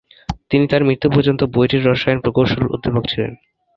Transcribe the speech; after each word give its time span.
তিনি 0.49 0.65
তার 0.67 0.81
মৃত্যু 0.83 1.07
পর্যন্ত 1.09 1.41
বুয়েটের 1.43 1.85
রসায়ন 1.85 2.19
প্রকৌশলের 2.19 2.71
অধ্যাপক 2.71 3.03
ছিলেন। 3.07 3.31